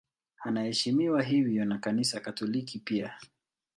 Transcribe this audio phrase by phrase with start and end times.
[0.41, 3.17] Anaheshimiwa hivyo na Kanisa Katoliki pia.